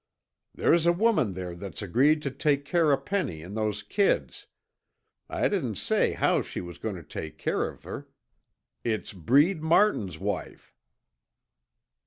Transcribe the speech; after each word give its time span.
"There's 0.55 0.87
a 0.87 0.91
woman 0.93 1.33
there 1.33 1.53
that's 1.53 1.83
agreed 1.83 2.23
to 2.23 2.31
take 2.31 2.65
care 2.65 2.91
of 2.91 3.05
Penny 3.05 3.43
an' 3.43 3.53
those 3.53 3.83
kids. 3.83 4.47
I 5.29 5.47
didn't 5.47 5.75
say 5.75 6.13
how 6.13 6.41
she 6.41 6.59
was 6.59 6.79
goin' 6.79 6.95
to 6.95 7.03
take 7.03 7.37
care 7.37 7.69
of 7.69 7.83
her! 7.83 8.07
It's 8.83 9.13
Breed 9.13 9.61
Martin's 9.61 10.17
wife!" 10.17 10.73